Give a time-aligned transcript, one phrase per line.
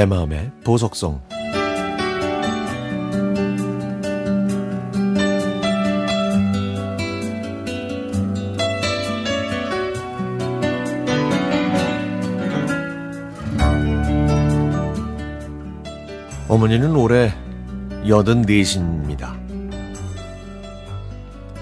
[0.00, 1.20] 내 마음의 보석성
[16.48, 17.34] 어머니는 올해
[18.08, 19.38] 여든 넷입니다.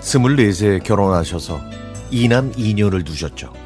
[0.00, 1.58] 스물넷에 결혼하셔서
[2.10, 3.65] 이남 이녀를 두셨죠.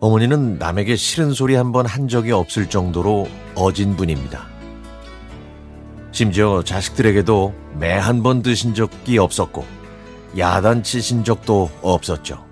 [0.00, 4.46] 어머니는 남에게 싫은 소리 한 번 한 적이 없을 정도로 어진 분입니다.
[6.12, 9.64] 심지어 자식들에게도 매 한 번 드신 적이 없었고
[10.38, 12.44] 야단치신 적도 없었죠.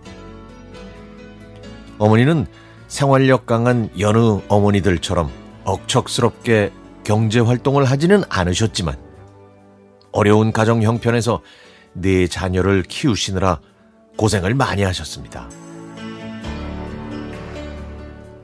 [1.98, 2.46] 어머니는
[2.86, 5.30] 생활력 강한 여느 어머니들처럼
[5.64, 6.70] 억척스럽게
[7.04, 8.96] 경제 활동을 하지는 않으셨지만
[10.12, 11.40] 어려운 가정 형편에서
[11.94, 13.60] 네 자녀를 키우시느라
[14.16, 15.48] 고생을 많이 하셨습니다.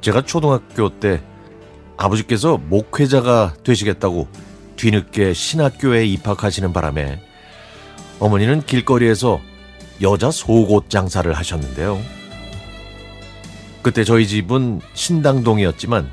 [0.04, 1.22] 제가 초등학교 때
[1.96, 4.28] 아버지께서 목회자가 되시겠다고
[4.76, 7.22] 뒤늦게 신학교에 입학하시는 바람에
[8.20, 9.40] 어머니는 길거리에서
[10.02, 11.98] 여자 속옷 장사를 하셨는데요.
[13.80, 16.10] 그때 저희 집은 신당동이었지만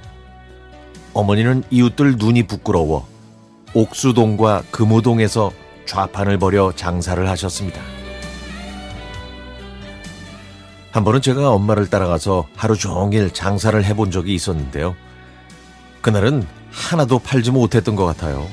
[1.14, 3.06] 어머니는 이웃들 눈이 부끄러워
[3.74, 5.52] 옥수동과 금우동에서
[5.86, 7.82] 좌판을 벌여 장사를 하셨습니다.
[10.92, 14.96] 한 번은 제가 엄마를 따라가서 하루 종일 장사를 해본 적이 있었는데요.
[16.02, 18.46] 그날은 하나도 팔지 못했던 것 같아요.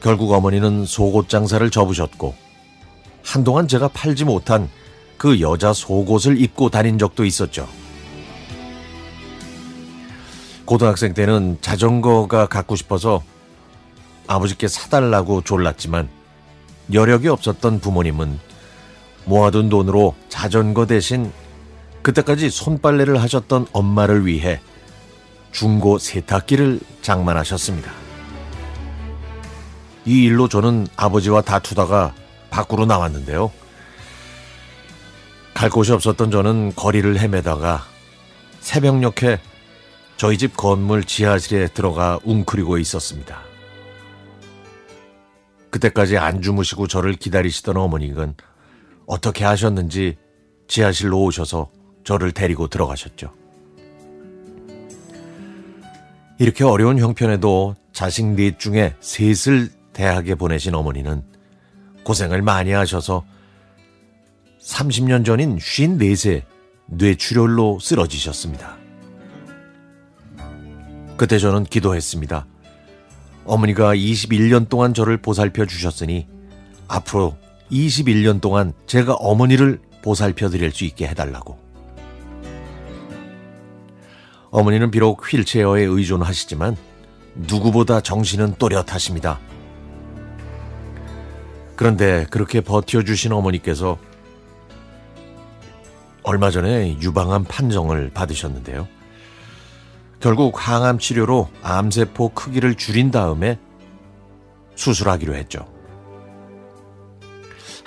[0.00, 2.34] 결국 어머니는 속옷 장사를 접으셨고,
[3.24, 4.68] 한동안 제가 팔지 못한
[5.16, 7.68] 그 여자 속옷을 입고 다닌 적도 있었죠.
[10.64, 13.22] 고등학생 때는 자전거가 갖고 싶어서
[14.26, 16.08] 아버지께 사달라고 졸랐지만
[16.92, 18.40] 여력이 없었던 부모님은
[19.26, 21.30] 모아둔 돈으로 자전거 대신
[22.02, 24.60] 그때까지 손빨래를 하셨던 엄마를 위해
[25.50, 27.92] 중고 세탁기를 장만하셨습니다.
[30.04, 32.14] 이 일로 저는 아버지와 다투다가
[32.50, 33.50] 밖으로 나왔는데요.
[35.52, 37.84] 갈 곳이 없었던 저는 거리를 헤매다가
[38.60, 39.40] 새벽녘에
[40.16, 43.40] 저희 집 건물 지하실에 들어가 웅크리고 있었습니다.
[45.70, 48.34] 그때까지 안 주무시고 저를 기다리시던 어머니는
[49.06, 50.16] 어떻게 하셨는지
[50.68, 51.70] 지하실로 오셔서
[52.04, 53.32] 저를 데리고 들어가셨죠.
[56.38, 61.22] 이렇게 어려운 형편에도 자식 넷 중에 셋을 대학에 보내신 어머니는
[62.04, 63.24] 고생을 많이 하셔서
[64.60, 66.42] 30년 전인 54세
[66.86, 68.76] 뇌출혈로 쓰러지셨습니다.
[71.16, 72.46] 그때 저는 기도했습니다.
[73.46, 76.26] 어머니가 21년 동안 저를 보살펴 주셨으니
[76.88, 77.36] 앞으로
[77.70, 81.58] 21년 동안 제가 어머니를 보살펴 드릴 수 있게 해달라고.
[84.50, 86.76] 어머니는 비록 휠체어에 의존하시지만
[87.34, 89.38] 누구보다 정신은 또렷하십니다.
[91.74, 93.98] 그런데 그렇게 버텨주신 어머니께서
[96.22, 98.88] 얼마 전에 유방암 판정을 받으셨는데요.
[100.18, 103.58] 결국 항암 치료로 암세포 크기를 줄인 다음에
[104.74, 105.75] 수술하기로 했죠.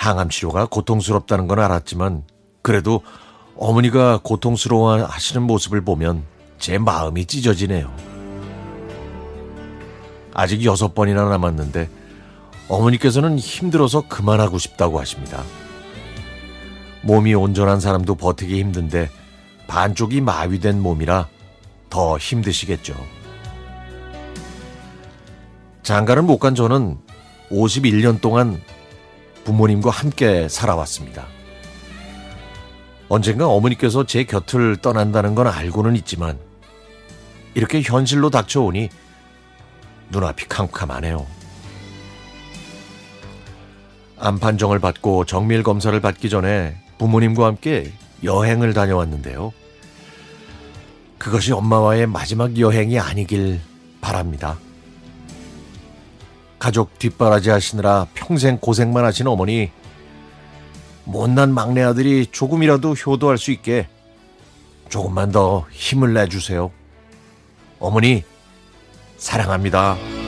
[0.10, 2.24] 항암 치료가 고통스럽다는 건 알았지만
[2.62, 3.02] 그래도
[3.56, 6.24] 어머니가 고통스러워 하시는 모습을 보면
[6.58, 7.94] 제 마음이 찢어지네요.
[10.34, 11.90] 아직 여섯 번이나 남았는데
[12.70, 15.44] 어머니께서는 힘들어서 그만하고 싶다고 하십니다.
[17.02, 19.10] 몸이 온전한 사람도 버티기 힘든데
[19.68, 21.28] 반쪽이 마비된 몸이라
[21.90, 22.96] 더 힘드시겠죠.
[25.84, 26.98] 장가를 못 간 저는
[27.52, 28.62] 51년 동안
[29.50, 31.26] 부모님과 함께 살아왔습니다.
[33.08, 36.38] 언젠가 어머니께서 제 곁을 떠난다는 건 알고는 있지만
[37.56, 38.90] 이렇게 현실로 닥쳐오니
[40.12, 41.26] 눈앞이 캄캄하네요.
[44.20, 47.92] 암 판정을 받고 정밀 검사를 받기 전에 부모님과 함께
[48.24, 49.52] 여행을 다녀왔는데요.
[51.18, 53.60] 그것이 엄마와의 마지막 여행이 아니길
[54.00, 54.60] 바랍니다.
[56.60, 59.72] 가족 뒷바라지 하시느라 평생 고생만 하신 어머니,
[61.06, 63.88] 못난 막내 아들이 조금이라도 효도할 수 있게
[64.90, 66.72] 조금만 더 힘을 내주세요.
[67.80, 68.24] 어머니,
[69.18, 70.19] 사랑합니다.